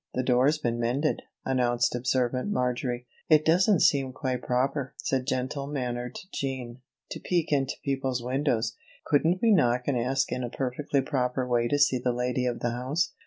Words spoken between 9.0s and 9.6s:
Couldn't we